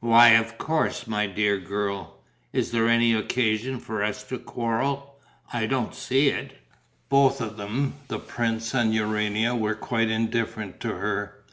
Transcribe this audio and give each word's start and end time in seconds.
"Why, 0.00 0.28
of 0.30 0.56
course, 0.56 1.06
my 1.06 1.26
dear 1.26 1.58
girl. 1.58 2.16
Is 2.54 2.70
there 2.70 2.88
any 2.88 3.12
occasion 3.12 3.78
for 3.78 4.02
us 4.02 4.22
to 4.30 4.38
quarrel? 4.38 5.16
I 5.52 5.66
don't 5.66 5.94
see 5.94 6.28
it." 6.30 6.56
Both 7.10 7.42
of 7.42 7.58
them, 7.58 7.92
the 8.08 8.18
prince 8.18 8.72
and 8.72 8.94
Urania, 8.94 9.54
were 9.54 9.74
quite 9.74 10.08
indifferent 10.08 10.80
to 10.80 10.88
her. 10.94 11.44